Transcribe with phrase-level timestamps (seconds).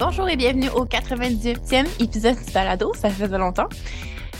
[0.00, 3.68] Bonjour et bienvenue au 98e épisode du Balado, ça fait longtemps,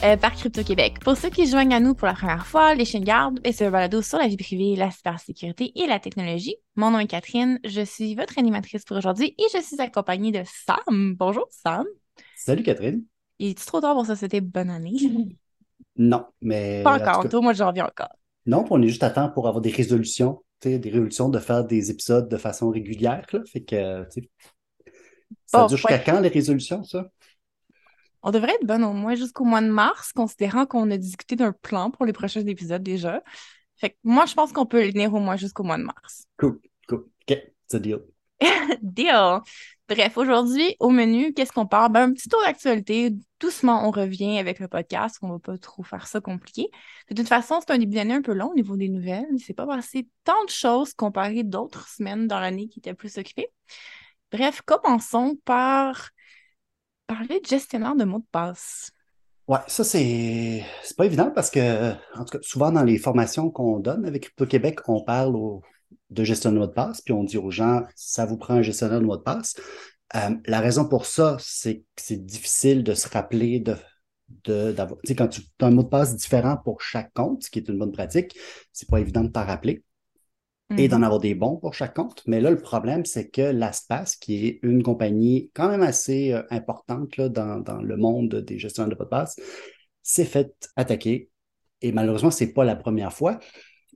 [0.02, 1.00] euh, par Crypto-Québec.
[1.00, 3.70] Pour ceux qui joignent à nous pour la première fois, les chiens gardes, c'est un
[3.70, 6.56] balado sur la vie privée, la cybersécurité et la technologie.
[6.76, 10.42] Mon nom est Catherine, je suis votre animatrice pour aujourd'hui et je suis accompagnée de
[10.46, 11.14] Sam.
[11.18, 11.84] Bonjour Sam.
[12.36, 13.04] Salut Catherine.
[13.38, 14.96] Il est trop tard pour ça c'était bonne année?
[15.96, 16.82] Non, mais...
[16.82, 18.16] Pas encore, toi moi j'en reviens encore.
[18.46, 21.90] Non, on est juste à temps pour avoir des résolutions, des résolutions de faire des
[21.90, 23.40] épisodes de façon régulière, là.
[23.44, 24.06] Fait que,
[25.46, 27.08] ça dure jusqu'à quand les résolutions, ça?
[28.22, 31.52] On devrait être bonne au moins jusqu'au mois de mars, considérant qu'on a discuté d'un
[31.52, 33.22] plan pour les prochains épisodes déjà.
[33.76, 36.26] Fait que moi, je pense qu'on peut le tenir au moins jusqu'au mois de mars.
[36.38, 37.06] Cool, cool.
[37.28, 38.00] OK, c'est deal.
[38.82, 39.40] deal.
[39.88, 41.90] Bref, aujourd'hui, au menu, qu'est-ce qu'on parle?
[41.90, 43.10] Ben, un petit tour d'actualité.
[43.40, 45.16] Doucement, on revient avec le podcast.
[45.22, 46.68] On va pas trop faire ça compliqué.
[47.10, 49.26] De toute façon, c'est un début d'année un peu long au niveau des nouvelles.
[49.32, 53.18] Il s'est pas passé tant de choses comparé d'autres semaines dans l'année qui étaient plus
[53.18, 53.48] occupées.
[54.32, 56.10] Bref, commençons par
[57.06, 58.92] parler de gestionnaire de mots de passe.
[59.48, 60.64] Ouais, ça, c'est
[60.96, 64.80] pas évident parce que, en tout cas, souvent dans les formations qu'on donne avec Crypto-Québec,
[64.86, 65.34] on parle
[66.10, 68.62] de gestionnaire de mot de passe, puis on dit aux gens, ça vous prend un
[68.62, 69.56] gestionnaire de mot de passe.
[70.14, 73.74] Euh, la raison pour ça, c'est que c'est difficile de se rappeler de,
[75.04, 77.68] sais, quand tu as un mot de passe différent pour chaque compte, ce qui est
[77.68, 78.36] une bonne pratique,
[78.72, 79.82] c'est pas évident de t'en rappeler
[80.76, 81.04] et d'en mhm.
[81.04, 82.22] avoir des bons pour chaque compte.
[82.26, 86.42] Mais là, le problème, c'est que LastPass, qui est une compagnie quand même assez euh,
[86.50, 89.36] importante là, dans, le monde des gestionnaires de mots de passe,
[90.02, 91.28] s'est fait attaquer.
[91.82, 93.38] Et malheureusement, ce n'est pas la première fois.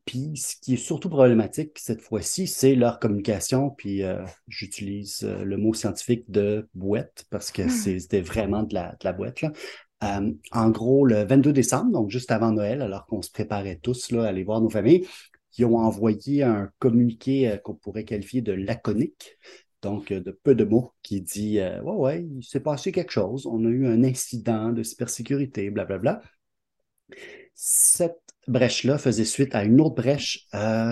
[0.05, 3.71] Puis ce qui est surtout problématique cette fois-ci, c'est leur communication.
[3.71, 7.71] Puis euh, j'utilise euh, le mot scientifique de boîte parce que hmm.
[7.71, 9.43] c'était vraiment de la, de la boîte.
[9.43, 9.53] Là.
[10.51, 14.25] en gros, le 22 décembre, donc juste avant Noël, alors qu'on se préparait tous là,
[14.25, 15.07] à aller voir nos familles,
[15.55, 19.39] qui ont envoyé un communiqué euh, qu'on pourrait qualifier de laconique,
[19.83, 23.13] donc euh, de peu de mots, qui dit euh, Ouais, ouais, il s'est passé quelque
[23.13, 26.23] chose, on a eu un incident de cybersécurité, blablabla.
[27.55, 30.49] Cette brèche-là faisait suite à une autre brèche,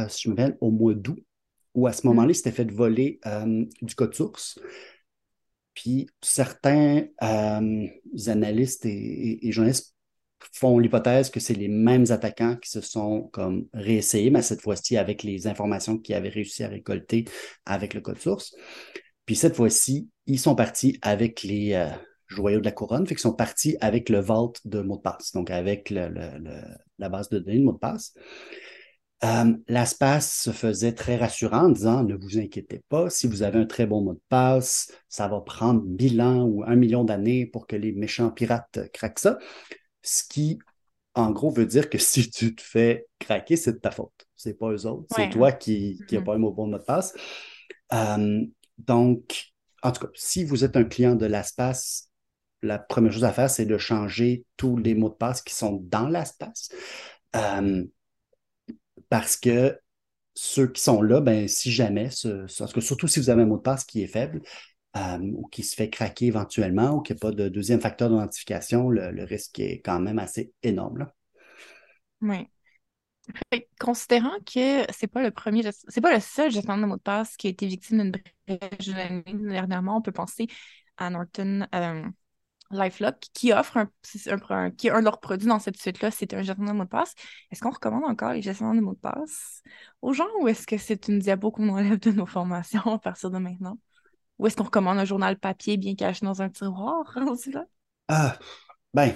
[0.08, 1.18] si je me rappelle, au mois d'août,
[1.74, 3.18] où à ce moment-là, il s'était fait voler
[3.82, 4.60] du code source.
[5.74, 9.91] Puis certains analystes et, et, journalistes
[10.52, 14.96] font l'hypothèse que c'est les mêmes attaquants qui se sont comme réessayés, mais cette fois-ci
[14.96, 17.24] avec les informations qu'ils avaient réussi à récolter
[17.66, 18.54] avec le code source.
[19.26, 21.88] Puis cette fois-ci, ils sont partis avec les euh,
[22.26, 25.32] joyaux de la couronne, fait qu'ils sont partis avec le vault de mots de passe,
[25.32, 28.14] donc avec la base de données de mots de passe.
[29.24, 29.54] Euh,
[30.20, 33.86] se faisait très rassurant en disant ne vous inquiétez pas, si vous avez un très
[33.86, 37.76] bon mot de passe, ça va prendre mille ans ou un million d'années pour que
[37.76, 39.38] les méchants pirates craquent ça.
[40.02, 40.58] Ce qui,
[41.14, 44.26] en gros, veut dire que si tu te fais craquer, c'est de ta faute.
[44.36, 45.06] C'est pas eux autres.
[45.14, 46.24] C'est toi qui n'as mm-hmm.
[46.24, 47.14] pas un mot bon mot de passe.
[47.92, 48.44] Euh,
[48.78, 49.52] donc,
[49.82, 52.08] en tout cas, si vous êtes un client de l'espace,
[52.62, 55.80] la première chose à faire, c'est de changer tous les mots de passe qui sont
[55.84, 56.70] dans l'espace.
[57.36, 57.84] Euh,
[59.08, 59.78] parce que
[60.34, 63.62] ceux qui sont là, ben, si jamais, ce, surtout si vous avez un mot de
[63.62, 64.42] passe qui est faible,
[64.96, 68.10] euh, ou qui se fait craquer éventuellement ou qu'il n'y a pas de deuxième facteur
[68.10, 71.10] d'identification, le, risque est quand même assez énorme.
[72.20, 72.48] Oui.
[73.80, 77.36] Considérant que c'est pas le premier, c'est pas le seul gestionnaire de mot de passe
[77.36, 78.88] qui a été victime d'une brèche
[79.24, 80.48] dernièrement, on peut penser
[80.98, 82.02] à Norton euh,
[82.72, 86.74] LifeLock qui offre un, qui un de leurs produits dans cette suite-là, c'est un gestionnaire
[86.74, 87.14] de mot de passe.
[87.50, 89.62] Est-ce qu'on recommande encore les gestionnaires de mot de passe
[90.00, 93.30] aux gens ou est-ce que c'est une diabo qu'on enlève de nos formations à partir
[93.30, 93.78] de maintenant?
[94.42, 97.16] Ou est-ce qu'on recommande un journal papier bien caché dans un tiroir
[97.54, 97.64] là?
[98.08, 98.36] Ah,
[98.92, 99.12] ben,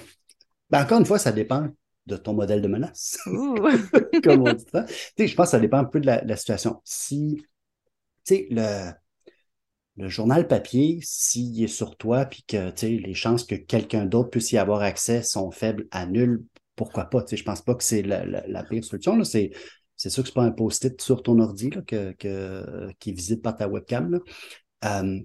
[0.71, 1.69] ben, encore une fois, ça dépend
[2.07, 3.19] de ton modèle de menace.
[4.23, 4.87] Comme on dit ça.
[5.19, 6.81] je pense que ça dépend un peu de la, situation.
[6.85, 7.43] Si,
[8.25, 8.93] tu sais, le,
[9.97, 14.53] le journal papier, s'il est sur toi, puis que les chances que quelqu'un d'autre puisse
[14.53, 16.45] y avoir accès sont faibles à nul,
[16.77, 17.25] pourquoi pas?
[17.29, 19.25] Je ne pense pas que c'est la, pire solution.
[19.25, 19.51] C'est,
[19.97, 23.15] c'est sûr que ce n'est pas un post-it sur ton ordi que, que, qui est
[23.15, 24.13] visible par ta webcam.
[24.13, 24.19] Là.
[24.85, 25.21] Euh,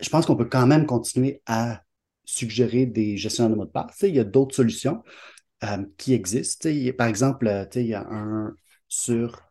[0.00, 1.82] je pense qu'on peut quand même continuer à
[2.24, 4.02] suggérer des gestionnaires de mots de passe.
[4.02, 5.02] il y a d'autres solutions
[5.64, 6.68] euh, qui existent.
[6.96, 8.54] par exemple, euh, il y a un
[8.88, 9.42] sur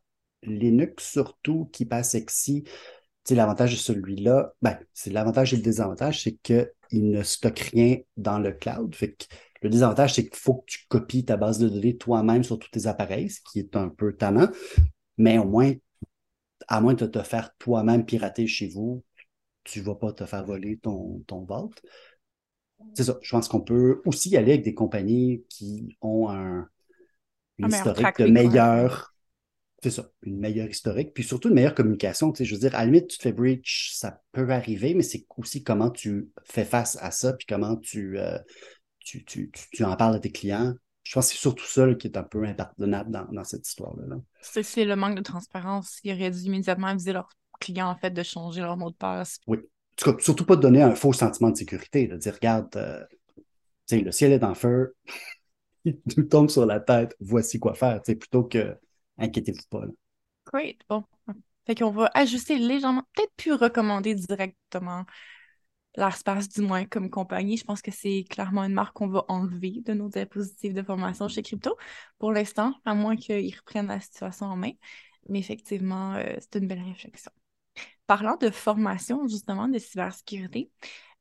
[0.44, 2.64] Linux surtout qui passe sexy.
[3.30, 8.38] L'avantage de celui-là, ben, c'est l'avantage et le désavantage, c'est qu'il ne stocke rien dans
[8.38, 8.96] le cloud.
[9.62, 12.70] le désavantage, c'est qu'il faut que tu copies ta base de données toi-même sur tous
[12.70, 14.50] tes appareils, ce qui est un peu tannant.
[15.18, 15.72] Mais au moins,
[16.68, 19.04] à moins de te faire toi-même pirater chez vous,
[19.64, 21.46] tu ne vas pas te faire voler ton, ton
[22.94, 23.18] C'est ça.
[23.22, 26.68] Je pense qu'on peut aussi y aller avec des compagnies qui ont un,
[27.60, 29.14] historique de meilleure
[29.84, 32.32] c'est ça, une meilleure historique, puis surtout une meilleure communication.
[32.32, 34.94] Tu sais, je veux dire, à la limite, tu te fais breach, ça peut arriver,
[34.94, 38.40] mais c'est aussi comment tu fais face à ça, puis comment tu, euh,
[39.00, 40.74] tu, tu, tu, en parles à tes clients.
[41.04, 44.16] Je pense que c'est surtout ça qui est un peu impardonnable dans, dans cette histoire-là.
[44.40, 46.00] C'est le manque de transparence.
[46.06, 49.40] Ils auraient dû immédiatement aviser leurs clients en fait de changer leur mot de passe.
[49.48, 49.58] Oui.
[49.58, 52.76] En tout cas, surtout pas de donner un faux sentiment de sécurité, de dire regarde,
[52.76, 53.04] euh,
[53.92, 54.96] le ciel est en feu,
[55.86, 58.76] il nous tombe sur la tête, voici quoi faire, plutôt que
[59.18, 59.86] Inquiétez-vous pas.
[60.52, 60.80] Great.
[60.90, 61.04] Bon.
[61.66, 65.06] Fait qu'on va ajuster légèrement, peut-être plus recommander directement
[65.96, 67.58] l'Arspace, du moins comme compagnie.
[67.58, 71.28] Je pense que c'est clairement une marque qu'on va enlever de nos diapositives de formation
[71.28, 71.78] chez Crypto
[72.18, 74.72] pour l'instant, à moins qu'ils reprennent la situation en main.
[75.30, 77.32] Mais effectivement, euh, c'est une belle réflexion.
[78.08, 80.70] Parlant de formation, justement, de cybersécurité,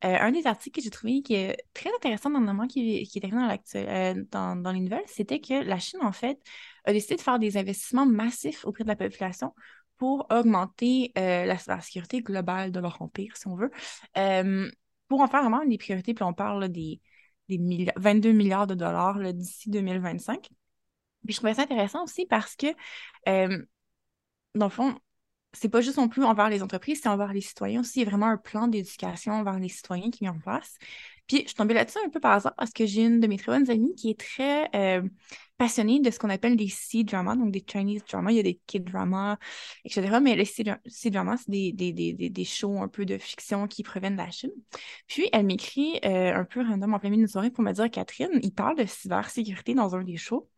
[0.05, 3.05] euh, un des articles que j'ai trouvé qui est très intéressant dans le moment qui,
[3.05, 6.41] qui est arrivé euh, dans, dans, les nouvelles, c'était que la Chine, en fait,
[6.85, 9.55] a décidé de faire des investissements massifs auprès de la population
[9.99, 13.71] pour augmenter euh, la cybersécurité globale de leur empire, si on veut,
[15.07, 16.15] pour en faire vraiment une des priorités.
[16.15, 17.01] Puis on parle des,
[17.49, 20.49] des 22 milliards de dollars d'ici 2025.
[21.25, 22.67] Puis je trouvais ça intéressant aussi parce que,
[23.27, 24.97] dans le fond,
[25.53, 28.01] c'est pas juste non plus envers les entreprises, c'est envers les citoyens aussi.
[28.01, 30.77] Il y a vraiment un plan d'éducation envers les citoyens qui est en place.
[31.27, 33.39] Puis je suis tombée là-dessus un peu par hasard parce que j'ai une de mes
[33.39, 35.03] très bonnes amies qui est très euh,
[35.63, 38.33] passionnée de ce qu'on appelle des C-dramas, donc des Chinese dramas.
[38.33, 39.39] Il y a des kid dramas,
[39.85, 40.19] etc.
[40.21, 44.15] Mais les C-dramas, c'est des, des, des, des, shows un peu de fiction qui proviennent
[44.15, 44.51] de la Chine.
[45.07, 47.89] Puis elle m'écrit euh, un peu random en plein milieu de soirée pour me dire
[47.91, 50.49] Catherine, il parle de cybersécurité dans un des shows.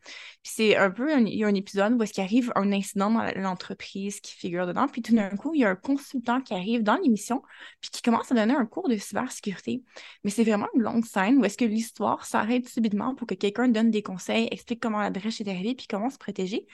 [0.43, 3.11] Puis c'est un peu, il y a un épisode où est-ce qu'il arrive un incident
[3.11, 4.87] dans l'entreprise qui figure dedans.
[4.89, 7.43] Puis tout d'un coup, il y a un consultant qui arrive dans l'émission
[7.81, 9.83] puis qui commence à donner un cours de cybersécurité.
[10.25, 13.69] Mais c'est vraiment une longue scène où est-ce que l'histoire s'arrête subitement pour que quelqu'un
[13.69, 16.67] donne des conseils, explique comment la brèche est arrivée, puis comment se protéger.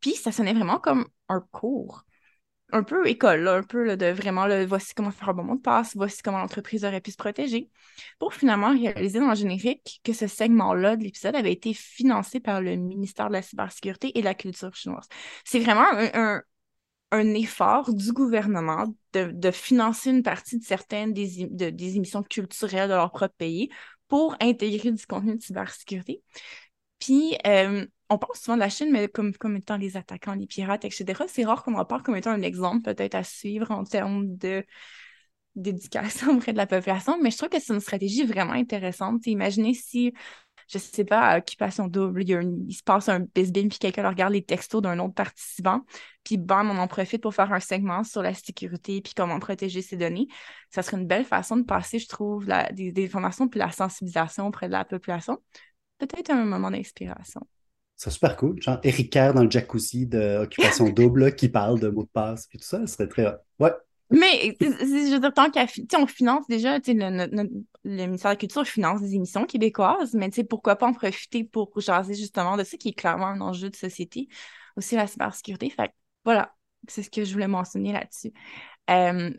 [0.00, 2.04] Puis ça sonnait vraiment comme un cours.
[2.72, 5.96] Un peu école, un peu de vraiment, voici comment faire un bon mot de passe,
[5.96, 7.68] voici comment l'entreprise aurait pu se protéger,
[8.20, 12.60] pour finalement réaliser dans le générique que ce segment-là de l'épisode avait été financé par
[12.60, 15.08] le ministère de la Cybersécurité et de la Culture chinoise.
[15.44, 16.42] C'est vraiment un
[17.12, 23.10] effort du gouvernement de, financer une partie de certaines des, des émissions culturelles de leur
[23.10, 23.70] propre pays
[24.08, 26.22] pour intégrer du contenu de cybersécurité.
[26.98, 30.46] Puis, euh, on pense souvent de la Chine, mais comme, comme étant les attaquants, les
[30.46, 31.24] pirates, etc.
[31.28, 34.64] C'est rare qu'on en parle comme étant un exemple peut-être à suivre en termes de
[35.56, 39.26] d'éducation auprès de la population, mais je trouve que c'est une stratégie vraiment intéressante.
[39.26, 40.12] imaginez si
[40.70, 44.80] je sais pas, occupation double, il, se passe un bisbin, puis quelqu'un regarde les textos
[44.80, 45.84] d'un autre participant,
[46.22, 49.82] puis bam, on en profite pour faire un segment sur la sécurité, puis comment protéger
[49.82, 50.28] ses données.
[50.70, 53.72] Ça serait une belle façon de passer, je trouve, la, des, des, informations, puis la
[53.72, 55.38] sensibilisation auprès de la population.
[55.98, 57.40] Peut-être un moment d'inspiration.
[57.96, 58.62] C'est super cool.
[58.62, 62.58] Genre Eric Kerr dans le jacuzzi d'occupation double qui parle de mots de passe, puis
[62.58, 63.26] tout ça, ce serait très...
[63.58, 63.72] Ouais,
[64.10, 67.48] mais, je veux dire, tant qu'on finance déjà, le,
[67.84, 71.72] le, ministère de la Culture finance des émissions québécoises, mais pourquoi pas en profiter pour
[71.80, 74.28] jaser justement de ça qui est clairement un enjeu de société,
[74.76, 75.70] aussi la cybersécurité.
[75.70, 75.92] Fait
[76.24, 76.54] voilà,
[76.88, 78.32] c'est ce que je voulais mentionner là-dessus.
[78.90, 79.30] Euh,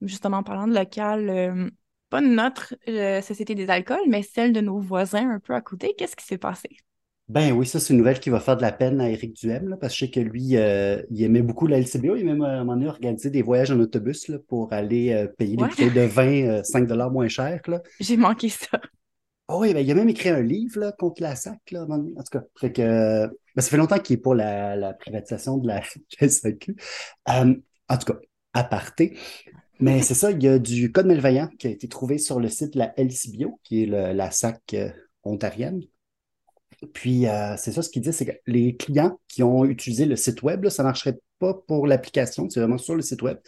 [0.00, 1.70] justement, en parlant de local, euh,
[2.08, 5.94] pas notre euh, Société des alcools, mais celle de nos voisins un peu à côté,
[5.96, 6.68] qu'est-ce qui s'est passé?
[7.28, 9.78] Ben oui, ça, c'est une nouvelle qui va faire de la peine à Éric Duhem,
[9.80, 12.16] parce que je sais que lui, euh, il aimait beaucoup la LCBO.
[12.16, 15.10] Il a même à un moment donné organisé des voyages en autobus là, pour aller
[15.12, 17.62] euh, payer des bouteilles de vin 5 euh, moins cher.
[17.98, 18.78] J'ai manqué ça.
[19.48, 21.70] Oh oui, ben, il a même écrit un livre là, contre la SAC.
[21.70, 25.56] Là, en tout cas, fait que, ben, ça fait longtemps qu'il est pour la, privatisation
[25.56, 25.80] de la
[26.20, 26.76] SAQ.
[27.26, 28.18] en tout cas,
[28.52, 29.16] à parté.
[29.80, 32.48] Mais c'est ça, il y a du code malveillant qui a été trouvé sur le
[32.48, 34.76] site de la LCBO, qui est la SAC
[35.22, 35.80] ontarienne.
[36.92, 40.16] Puis, euh, c'est ça ce qu'il dit, c'est que les clients qui ont utilisé le
[40.16, 43.38] site web, ça ne marcherait pas pour l'application, c'est vraiment sur le site web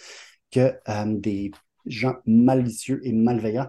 [0.50, 1.50] que euh, des
[1.86, 3.68] gens malicieux et malveillants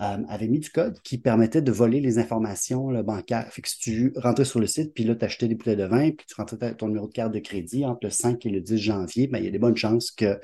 [0.00, 3.52] euh, avaient mis du code qui permettait de voler les informations bancaires.
[3.52, 5.84] Fait que si tu rentrais sur le site, puis là, tu achetais des bouteilles de
[5.84, 8.60] vin, puis tu rentrais ton numéro de carte de crédit entre le 5 et le
[8.60, 10.40] 10 janvier, ben, il y a des bonnes chances que,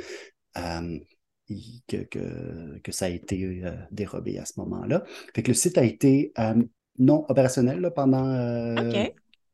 [1.88, 2.04] que,
[2.82, 5.04] que, ça a été dérobé à ce moment-là.
[5.34, 6.32] Fait que le site a été
[7.00, 9.06] non opérationnel pendant euh,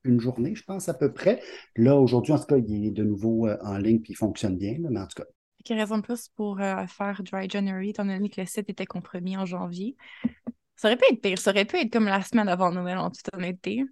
[0.04, 1.40] une journée, je pense, à peu près.
[1.76, 4.58] Là, aujourd'hui, en tout cas, il est de nouveau euh, en ligne puis il fonctionne
[4.58, 5.28] bien, mais en tout cas.
[5.64, 8.86] Quelle raison de plus pour euh, faire Dry January, étant donné que le site était
[8.86, 9.96] compromis en janvier?
[10.76, 11.38] Ça aurait pu être pire.
[11.38, 13.84] Ça aurait pu être comme la semaine avant Noël, en toute honnêteté.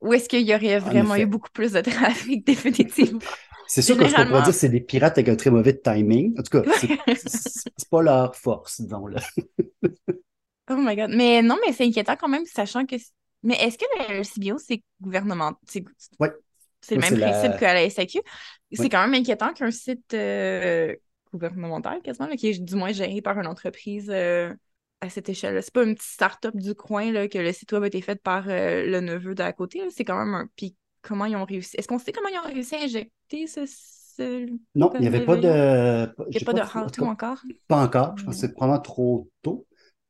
[0.00, 3.20] Ou est-ce qu'il y aurait vraiment eu beaucoup plus de trafic, définitivement?
[3.66, 6.34] C'est sûr que ce qu'on pourrait dire, c'est des pirates avec un très mauvais timing.
[6.38, 6.70] En tout cas,
[7.16, 9.16] c'est pas leur force, disons-le.
[10.70, 11.10] Oh my god.
[11.10, 12.96] Mais non, mais c'est inquiétant quand même, sachant que.
[13.42, 15.54] Mais est-ce que le CBO, c'est gouvernement?
[16.20, 16.28] Oui.
[16.80, 18.20] C'est le même la- principe qu'à la SAQ.
[18.72, 20.94] C'est quand même inquiétant qu'un site euh,
[21.32, 24.52] gouvernemental, quasiment, là, qui est du moins géré par une entreprise euh,
[25.00, 25.62] à cette échelle.
[25.62, 28.20] C'est pas une petite start-up du coin là, que le site web a été fait
[28.22, 29.82] par euh, le neveu d'à côté.
[29.90, 30.48] C'est quand même un.
[30.56, 31.76] Puis comment ils ont réussi.
[31.76, 33.60] Est-ce qu'on sait comment ils ont réussi à injecter ce.
[34.74, 35.42] Non, il n'y avait pas de.
[36.30, 37.38] Il n'y a pas de cas, encore?
[37.68, 38.16] Pas encore.
[38.18, 39.66] Je pense que c'est probablement trop tôt.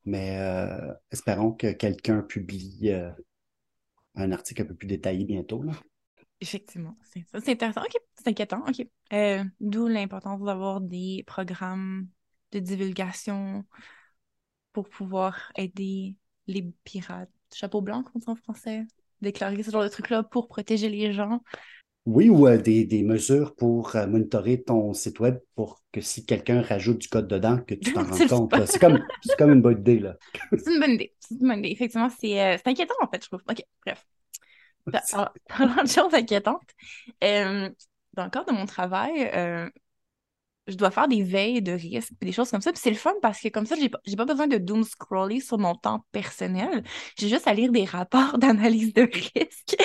[0.09, 3.11] Mais euh, espérons que quelqu'un publie euh,
[4.15, 5.63] un article un peu plus détaillé bientôt.
[5.63, 5.73] Là.
[6.41, 7.41] Effectivement, c'est ça.
[7.41, 7.83] C'est intéressant.
[7.83, 8.65] OK, c'est inquiétant.
[8.67, 8.87] OK.
[9.13, 12.09] Euh, D'où l'importance d'avoir des programmes
[12.53, 13.67] de divulgation
[14.73, 17.29] pour pouvoir aider les pirates.
[17.53, 18.87] Chapeau blanc, comme on dit en français.
[19.21, 21.43] Déclarer ce genre de trucs-là pour protéger les gens.
[22.11, 26.25] Oui, ou euh, des, des mesures pour euh, monitorer ton site web pour que si
[26.25, 28.55] quelqu'un rajoute du code dedans, que tu t'en rendes compte.
[28.67, 29.99] C'est comme, c'est comme une bonne idée.
[29.99, 30.17] Là.
[30.57, 31.15] C'est une bonne idée.
[31.21, 31.71] C'est une bonne idée.
[31.71, 33.43] Effectivement, c'est euh, inquiétant, en fait, je trouve.
[33.49, 34.07] OK, bref.
[34.91, 36.71] Par- par- Parlant de choses inquiétantes,
[37.25, 37.69] euh,
[38.15, 39.69] dans le cadre de mon travail, euh,
[40.69, 42.73] je dois faire des veilles de risque, des choses comme ça.
[42.73, 45.41] Puis c'est le fun parce que comme ça, j'ai pas, pas besoin de doom scroller
[45.41, 46.85] sur mon temps personnel.
[47.19, 49.77] J'ai juste à lire des rapports d'analyse de risque,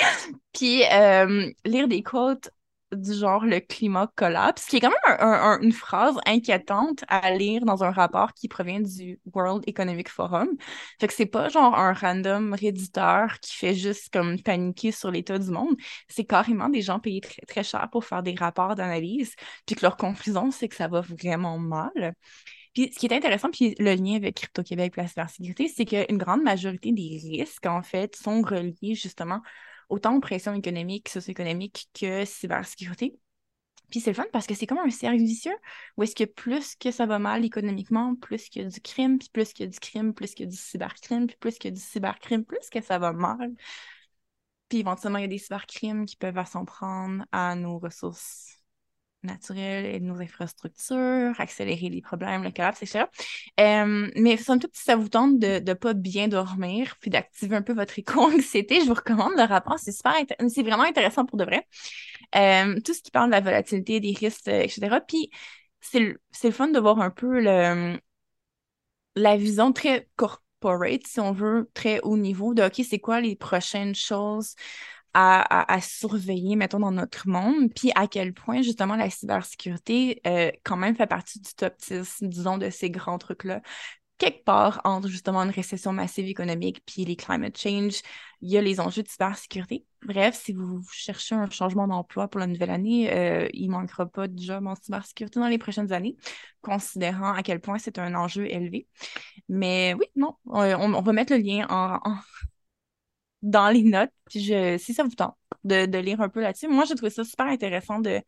[0.52, 2.50] puis euh, lire des quotes
[2.94, 7.04] du genre le climat collapse, qui est quand même un- un- un- une phrase inquiétante
[7.08, 10.48] à lire dans un rapport qui provient du World Economic Forum.
[11.00, 15.38] Fait que c'est pas genre un random réditeur qui fait juste comme paniquer sur l'état
[15.38, 15.76] du monde.
[16.08, 19.34] C'est carrément des gens payés très, très cher pour faire des rapports d'analyse,
[19.66, 22.14] puis que leur conclusion, c'est que ça va vraiment mal.
[22.74, 26.18] Puis ce qui est intéressant, puis le lien avec Crypto-Québec et la cybersécurité, c'est qu'une
[26.18, 29.40] grande majorité des risques, en fait, sont reliés justement
[29.88, 33.18] autant aux pressions économiques, socio-économiques que cybersécurité.
[33.90, 35.56] Puis c'est le fun parce que c'est comme un cercle vicieux
[35.96, 39.18] où est-ce que plus que ça va mal économiquement, plus qu'il y a du crime,
[39.18, 41.58] puis plus qu'il y a du crime, plus qu'il y a du cybercrime, puis plus
[41.58, 43.54] qu'il y a du cybercrime, plus que ça va mal.
[44.68, 48.63] Puis éventuellement, il y a des cybercrimes qui peuvent s'en prendre à nos ressources
[49.24, 53.06] naturelles et nos infrastructures, accélérer les problèmes, le collapse, etc.
[53.60, 57.62] Euh, mais somme si ça vous tente de ne pas bien dormir, puis d'activer un
[57.62, 59.78] peu votre éco-anxiété, je vous recommande le rapport.
[59.78, 60.14] C'est super
[60.48, 61.66] c'est vraiment intéressant pour de vrai.
[62.36, 65.00] Euh, tout ce qui parle de la volatilité, des risques, etc.
[65.06, 65.30] Puis
[65.80, 72.00] c'est le, fun de voir un peu la vision très corporate, si on veut, très
[72.00, 74.54] haut niveau de OK, c'est quoi les prochaines choses
[75.14, 80.20] à, à, à surveiller, mettons, dans notre monde, puis à quel point, justement, la cybersécurité,
[80.26, 83.62] euh, quand même, fait partie du top 10, disons, de ces grands trucs-là.
[84.18, 87.94] Quelque part entre, justement, une récession massive économique puis les climate change,
[88.42, 89.84] il y a les enjeux de cybersécurité.
[90.06, 94.28] Bref, si vous cherchez un changement d'emploi pour la nouvelle année, euh, il manquera pas
[94.28, 96.16] de job en cybersécurité dans les prochaines années,
[96.62, 98.86] considérant à quel point c'est un enjeu élevé.
[99.48, 100.62] Mais oui, non, on,
[100.94, 102.18] on va mettre le lien en, en-
[103.44, 106.68] dans les notes, puis je, si ça vous tente de, de lire un peu là-dessus.
[106.68, 108.20] Moi, j'ai trouvé ça super intéressant de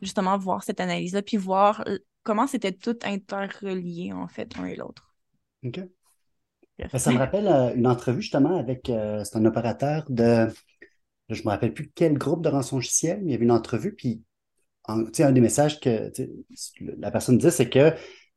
[0.00, 1.84] justement voir cette analyse-là, puis voir
[2.24, 5.14] comment c'était tout interrelié, en fait, l'un et l'autre.
[5.64, 5.88] OK.
[6.78, 10.48] Ben, ça me rappelle euh, une entrevue justement avec euh, c'est un opérateur de.
[11.30, 14.22] Je me rappelle plus quel groupe de rançongiciel, mais il y avait une entrevue, puis
[14.84, 16.12] en- tu sais, un des messages que
[16.98, 17.92] la personne disait, c'est que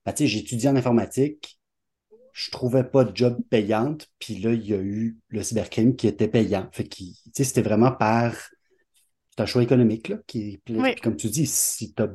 [0.06, 1.60] ben, tu sais, j'ai étudié en informatique,
[2.36, 6.08] je trouvais pas de job payante, puis là, il y a eu le cybercrime qui
[6.08, 6.68] était payant.
[6.74, 8.36] Fait que tu sais, c'était vraiment par
[9.32, 10.96] c'est un choix économique, là, qui puis Oui.
[10.96, 12.13] comme tu dis, si t'as-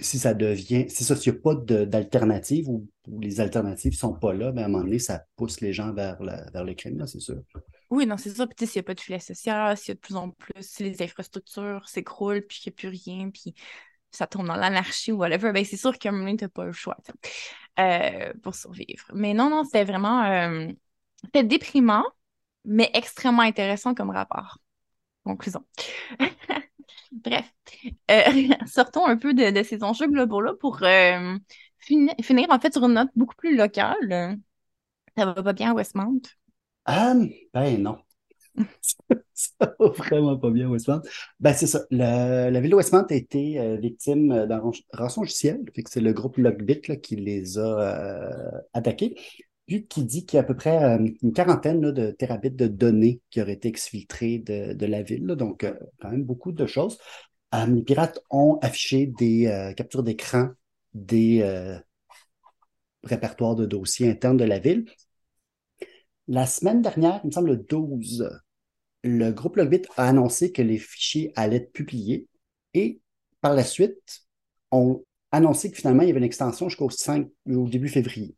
[0.00, 4.14] si ça devient, si ça, s'il n'y a pas d'alternative ou, ou les alternatives sont
[4.14, 6.74] pas là, ben à un moment donné, ça pousse les gens vers, la- vers le
[6.74, 7.40] crime, là, c'est sûr.
[7.90, 8.46] Oui, non, c'est ça.
[8.46, 10.62] Puis, s'il n'y a pas de filet social, s'il y a de plus en plus,
[10.62, 13.54] si les infrastructures s'écroulent, puis qu'il n'y a plus rien, puis
[14.12, 16.48] ça tombe dans l'anarchie ou whatever, ben c'est sûr qu'à un moment donné, tu n'as
[16.50, 16.96] pas le choix
[17.78, 19.04] euh, pour survivre.
[19.14, 20.24] Mais non, non, c'était vraiment...
[20.24, 20.68] euh,
[21.44, 22.04] déprimant,
[22.64, 24.58] mais extrêmement intéressant comme rapport.
[25.24, 25.64] Conclusion.
[27.12, 27.52] Bref,
[28.10, 28.22] Euh,
[28.66, 30.82] sortons un peu de, ces enjeux globaux-là pour
[31.80, 34.38] fini- finir en fait sur une note beaucoup plus locale.
[35.16, 36.22] Ça va pas bien à Westmount?
[37.54, 37.98] Ben non.
[39.34, 41.02] Ça va vraiment pas bien, Westmount.
[41.38, 41.84] Ben, c'est ça.
[41.90, 45.62] La ville de Westmount a été euh, victime euh, d'un ran- rançongiciel.
[45.74, 49.16] Fait que c'est le groupe Lockbit qui les a euh, attaqués.
[49.66, 50.76] Puis qui dit qu'il y a à peu près
[51.22, 55.26] une quarantaine de terabits de données qui auraient été exfiltrées de, la ville.
[55.26, 55.64] donc,
[56.00, 56.98] quand même beaucoup de choses.
[57.52, 60.48] Les pirates ont affiché des captures d'écran
[60.92, 61.44] des
[63.04, 64.86] répertoires de dossiers internes de la ville.
[66.30, 68.30] La semaine dernière, il me semble le 12,
[69.02, 72.28] le groupe Logbit a annoncé que les fichiers allaient être publiés
[72.72, 73.00] et
[73.40, 74.22] par la suite,
[74.70, 78.36] ont annoncé que finalement, il y avait une extension jusqu'au 5, au début février.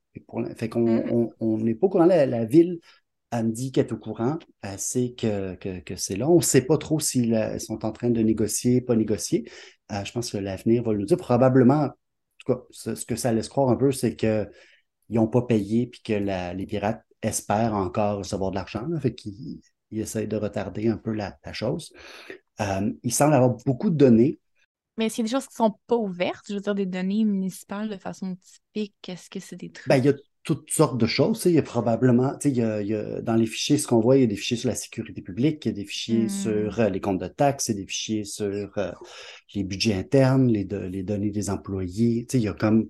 [0.57, 1.11] Fait, qu'on Mm.
[1.11, 2.79] on- on n'est pas au courant, la, la ville
[3.35, 6.29] Elle me dit qu'elle est au courant, elle sait que, que, c'est là.
[6.29, 9.51] On ne sait pas trop s'ils sont en train de négocier, pas négocier.
[9.91, 11.17] Euh, je pense que l'avenir va nous dire.
[11.17, 11.91] Probablement, en
[12.39, 14.49] tout cas, ce, que ça laisse croire un peu, c'est qu'ils
[15.11, 16.13] n'ont pas payé puis que
[16.55, 18.87] les pirates espèrent encore recevoir de l'argent.
[19.01, 19.61] Fait qu'ils
[19.91, 21.93] essayent de retarder un peu la, chose.
[22.61, 24.41] Euh, il semble avoir beaucoup de données.
[24.99, 26.45] Mais est-ce qu'il y a des choses qui ne sont pas ouvertes?
[26.49, 29.89] Je veux dire, des données municipales de façon typique, est-ce que c'est des trucs?
[29.89, 30.15] Ben, il y a
[30.45, 31.43] toutes sortes de choses.
[31.47, 34.25] Il y a probablement, il y a, dans les fichiers, ce qu'on voit, il y
[34.25, 36.29] a des fichiers sur la sécurité publique, il y a des fichiers hmm.
[36.29, 38.93] sur euh, les comptes de taxes, il y a des fichiers sur euh,
[39.55, 42.27] les budgets internes, les, les données des employés.
[42.33, 42.89] Il y a comme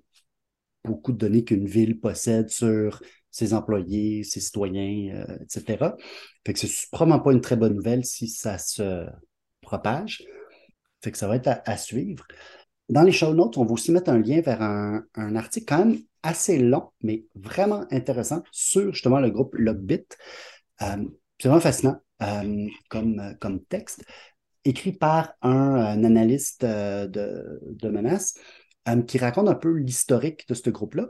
[0.84, 3.00] beaucoup de données qu'une ville possède sur
[3.32, 5.96] ses employés, ses citoyens, euh, etc.
[6.46, 9.06] Fait que c'est probablement pas une très bonne nouvelle si ça se
[9.62, 10.22] propage.
[11.02, 12.24] Fait que ça va être à, suivre.
[12.88, 15.98] Dans les show notes, on va aussi mettre un lien vers un, article quand même
[16.22, 20.06] assez long, mais vraiment intéressant sur justement le groupe Logbit.
[20.82, 21.04] Euh,
[21.38, 24.04] c'est vraiment fascinant euh, comme, comme texte,
[24.64, 28.34] écrit par un, analyste euh, de, de menaces
[29.06, 31.06] qui raconte un peu l'historique de ce groupe-là,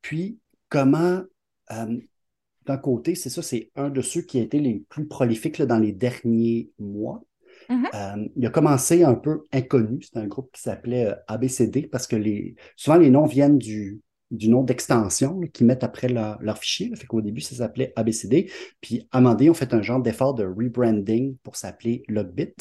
[0.00, 0.38] puis
[0.70, 1.22] comment,
[1.70, 5.78] d'un côté, c'est ça, c'est un de ceux qui a été les plus prolifiques dans
[5.78, 7.22] les derniers mois.
[7.68, 8.30] Mm-hmm.
[8.36, 12.56] il a commencé un peu inconnu, c'est un groupe qui s'appelait ABCD parce que les,
[12.76, 14.00] souvent les noms viennent du,
[14.32, 16.90] du nom d'extension qu'ils mettent après leur, fichier.
[16.96, 18.50] Fait qu'au début, ça s'appelait ABCD.
[18.80, 22.54] Puis Amandé ont fait un genre d'effort de rebranding pour s'appeler Logbit.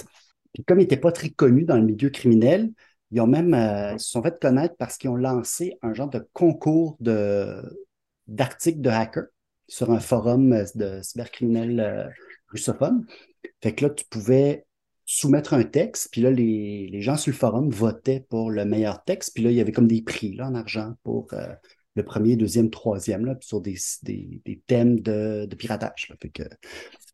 [0.54, 2.72] Puis comme ils n'étaient pas très connus dans le milieu criminel,
[3.12, 6.28] ils ont même euh, se sont fait connaître parce qu'ils ont lancé un genre de
[6.34, 7.62] concours de,
[8.32, 9.28] d'articles de hackers
[9.68, 12.08] sur un forum euh, de cybercriminels euh,
[12.50, 13.06] russophones.
[13.62, 14.66] Fait que là, tu pouvais
[15.06, 19.34] soumettre un texte, puis là, les, gens sur le forum votaient pour le meilleur texte,
[19.34, 21.54] puis là, il y avait comme des prix là, en argent pour euh,
[21.96, 23.76] le premier, deuxième, troisième, là, sur des,
[24.68, 26.14] thèmes de, piratage.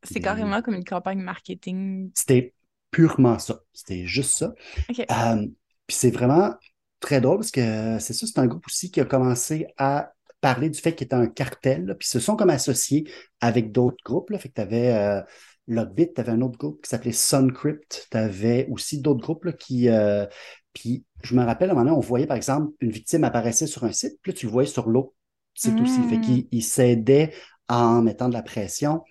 [0.03, 2.11] c'est carrément comme une campagne marketing.
[2.13, 2.53] C'était
[2.91, 3.61] purement ça.
[3.73, 4.53] C'était juste ça.
[4.89, 5.47] Euh,
[5.87, 6.53] puis c'est vraiment
[6.99, 10.69] très drôle parce que c'est ça, c'est un groupe aussi qui a commencé à parler
[10.69, 13.09] du fait qu'il était un cartel, puis se sont comme associés
[13.41, 14.29] avec d'autres groupes.
[14.29, 15.21] Là, fait que tu avais euh,
[15.67, 19.89] Logbit, tu avais un autre groupe qui s'appelait Suncrypt, tu avais aussi d'autres groupes qui.
[19.89, 20.25] Euh,
[20.73, 23.67] puis je me rappelle, à un moment donné, on voyait par exemple une victime apparaissait
[23.67, 25.13] sur un site, puis là, tu le voyais sur l'autre
[25.55, 26.01] site aussi.
[26.03, 26.47] Fait hmm.
[26.49, 27.33] qu'il s'aidait
[27.67, 29.03] en mettant de la pression,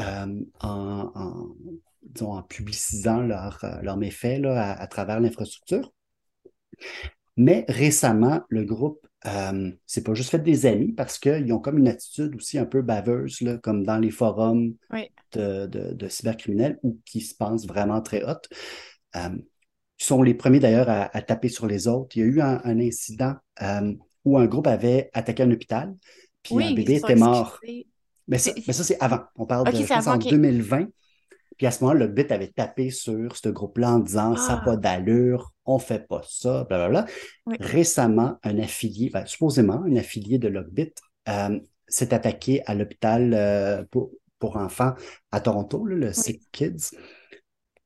[0.00, 1.54] euh, en,
[2.20, 5.92] en, publicisant leurs leur méfaits là, à, travers l'infrastructure.
[7.36, 11.78] Mais récemment, le groupe euh, c'est pas juste fait des amis parce qu'ils ont comme
[11.78, 14.74] une attitude aussi un peu baveuse, là, comme dans les forums
[15.32, 18.48] de, de, cybercriminels ou qui se pensent vraiment très hautes.
[19.16, 19.30] Euh,
[19.98, 22.16] ils sont les premiers d'ailleurs à, taper sur les autres.
[22.16, 23.94] Il y a eu un, incident euh,
[24.24, 25.94] où un groupe avait attaqué un hôpital,
[26.42, 27.60] puis un bébé était mort.
[28.26, 29.20] Mais ça, mais ça c'est avant.
[29.36, 30.88] On parle de, je en 2020.
[31.56, 34.62] Puis à ce moment-là, le bit avait tapé sur ce groupe-là en disant ça n'a
[34.62, 34.76] pas ah.
[34.76, 37.06] d'allure, on fait pas ça, blablabla.
[37.60, 40.92] Récemment, un affilié, ben, supposément un affilié de Logbit,
[41.28, 44.10] euh, s'est attaqué à l'hôpital euh, pour,
[44.56, 44.92] enfants
[45.32, 46.90] à Toronto, le Sick Kids.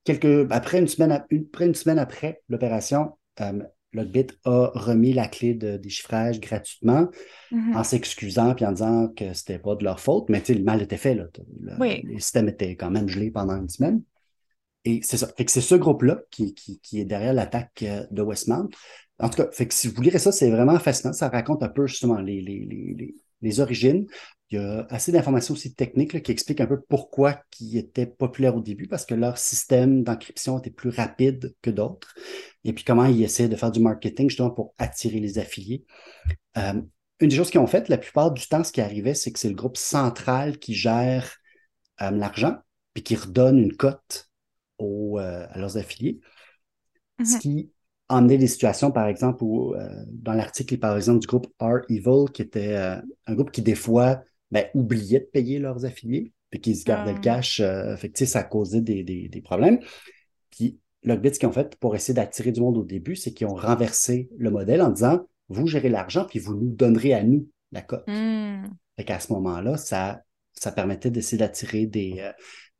[0.03, 3.63] Quelques, après, une semaine, après une semaine après l'opération, euh,
[3.93, 7.09] Logbit a remis la clé de déchiffrage gratuitement
[7.53, 7.77] mm-hmm.
[7.77, 10.97] en s'excusant puis en disant que c'était pas de leur faute, mais le mal était
[10.97, 11.15] fait.
[11.15, 11.27] Là.
[11.79, 14.03] Le, système était quand même gelé pendant une semaine.
[14.89, 15.29] Et c'est ça.
[15.37, 16.55] c'est ce groupe-là qui,
[16.95, 18.71] est derrière l'attaque euh, de Westmount.
[19.19, 21.13] En tout cas, fait que si vous lirez ça, c'est vraiment fascinant.
[21.13, 24.07] Ça raconte un peu justement les, les, origines.
[24.49, 28.57] Il y a assez d'informations aussi techniques qui expliquent un peu pourquoi ils étaient populaires
[28.57, 32.15] au début, parce que leur système d'encryption était plus rapide que d'autres.
[32.65, 35.85] Et puis comment ils essaient de faire du marketing justement pour attirer les affiliés.
[36.57, 36.81] Euh,
[37.21, 39.39] une des choses qu'ils ont faites, la plupart du temps, ce qui arrivait, c'est que
[39.39, 41.37] c'est le groupe central qui gère
[42.01, 42.57] euh, l'argent,
[42.95, 44.28] puis qui redonne une cote
[44.81, 46.21] euh, à leurs affiliés.
[47.21, 47.39] Ce mm-hmm.
[47.41, 47.71] qui
[48.09, 52.31] emmenait des situations, par exemple, où, euh, dans l'article, par exemple, du groupe R Evil,
[52.33, 56.61] qui était euh, un groupe qui, des fois, ben, oubliait de payer leurs affiliés, puis
[56.61, 57.23] qui se gardait le ah.
[57.23, 57.63] cash.
[57.99, 59.79] fait ça causait des, des, problèmes.
[60.51, 63.47] Puis, Logbit, ce qu'ils ont fait pour essayer d'attirer du monde au début, c'est qu'ils
[63.47, 67.49] ont renversé le modèle en disant vous gérez l'argent, puis vous nous donnerez à nous
[67.73, 68.07] la cote.
[68.07, 68.69] Mm.
[68.97, 72.23] Fait qu'à ce moment-là, ça, ça permettait d'essayer d'attirer des,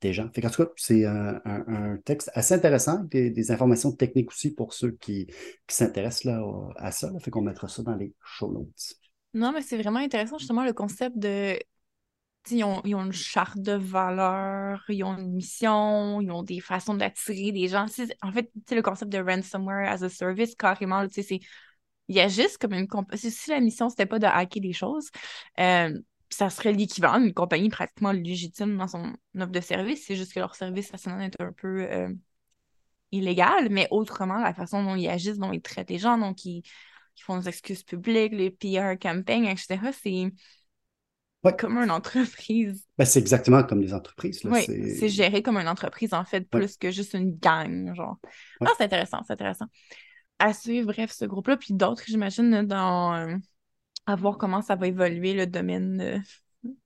[0.01, 0.27] des gens.
[0.27, 5.27] en tout cas, c'est un, texte assez intéressant, des, informations techniques aussi pour ceux qui,
[5.69, 6.43] s'intéressent là,
[6.77, 7.11] à ça.
[7.11, 7.19] Là.
[7.21, 8.95] Fait qu'on mettra ça dans les show notes.
[9.35, 11.59] Non, mais c'est vraiment intéressant justement le concept de.
[12.51, 16.61] Ils ont, ils ont, une charte de valeurs, ils ont une mission, ils ont des
[16.61, 17.85] façons d'attirer des gens.
[18.23, 21.41] En fait, le concept de ransomware as a service, carrément, c'est
[22.09, 25.11] il y a juste comme une si la mission c'était pas de hacker des choses
[25.61, 25.93] euh,
[26.31, 30.05] ça serait l'équivalent d'une compagnie pratiquement légitime dans son offre de service.
[30.07, 32.13] C'est juste que leur service national est un peu euh,
[33.13, 36.63] illégal, mais autrement, la façon dont ils agissent, dont ils traitent les gens, donc ils,
[37.21, 40.31] font des excuses publiques, les PR campaigns, etc., c'est
[41.59, 42.87] comme une entreprise.
[42.99, 44.41] Ben, c'est exactement comme des entreprises.
[44.45, 48.19] Oui, c'est géré comme une entreprise, en fait, plus que juste une gang, genre.
[48.61, 49.67] Ah, c'est intéressant, c'est intéressant.
[50.39, 53.41] À suivre, bref, ce groupe-là, puis d'autres, j'imagine, dans...
[54.09, 56.19] À voir comment ça va évoluer le domaine euh,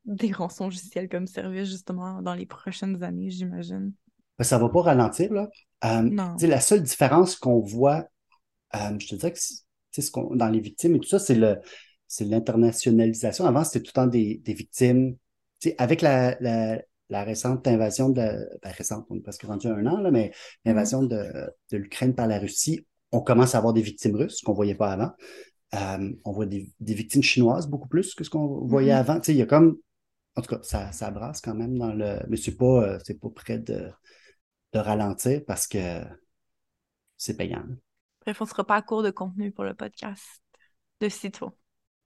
[0.04, 3.92] des rançons logiciels comme service, justement, dans les prochaines années, j'imagine.
[4.38, 5.48] Ben, ça ne va pas ralentir, là.
[5.84, 6.34] Euh, non.
[6.40, 8.08] La seule différence qu'on voit,
[8.74, 11.60] euh, je te dirais que ce dans les victimes et tout ça, c'est le
[12.08, 13.44] c'est l'internationalisation.
[13.46, 15.16] Avant, c'était tout le temps des, des victimes.
[15.78, 19.98] avec la, la, la, récente invasion de ben, récente, on est presque rendu un an,
[19.98, 20.32] là, mais
[20.64, 21.08] l'invasion mm-hmm.
[21.08, 24.56] de, de l'Ukraine par la Russie, on commence à avoir des victimes russes qu'on ne
[24.56, 25.12] voyait pas avant.
[25.74, 29.10] Euh, on voit des, victimes chinoises beaucoup plus que ce qu'on voyait mm-hmm.
[29.10, 29.20] avant.
[29.26, 29.78] il y a comme.
[30.34, 32.20] En tout cas, ça, ça brasse quand même dans le.
[32.28, 33.90] Mais c'est pas, euh, c'est pas près de,
[34.72, 36.02] de ralentir parce que
[37.16, 37.64] c'est payant.
[38.24, 40.42] Bref, on ne sera pas à court de contenu pour le podcast
[41.00, 41.50] de sitôt.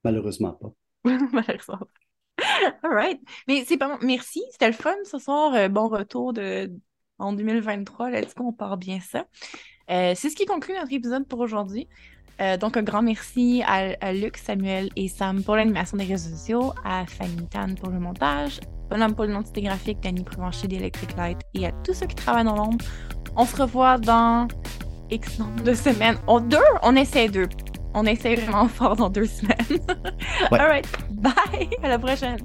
[0.05, 0.73] Malheureusement pas.
[1.05, 2.45] Malheureusement pas.
[2.83, 3.21] All right.
[3.49, 4.43] Mais c'est pas Merci.
[4.53, 5.55] C'était le fun ce soir.
[5.55, 6.71] Euh, bon retour de
[7.19, 8.11] en 2023.
[8.11, 9.27] Let's go, on part bien ça.
[9.89, 11.89] c'est ce qui conclut notre épisode pour aujourd'hui.
[12.41, 16.73] Euh, donc, un grand merci à, Luc, Samuel et Sam pour l'animation des réseaux sociaux,
[16.85, 21.67] à Fanny Tan pour le montage, Bonhomme pour l'identité graphique, Danny Prévencher d'Electric Light et
[21.67, 22.85] à tous ceux qui travaillent dans l'ombre.
[23.35, 24.47] On se revoit dans
[25.11, 26.17] X nombre de semaines.
[26.27, 27.49] En deux, on essaie deux.
[27.95, 29.81] On essaie vraiment fort dans deux semaines.
[30.53, 30.87] All right.
[31.11, 31.69] Bye.
[31.83, 32.39] À la prochaine.